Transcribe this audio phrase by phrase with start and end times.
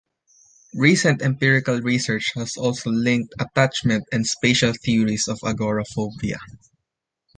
[0.73, 6.39] Recent empirical research has also linked attachment and spatial theories of agoraphobia.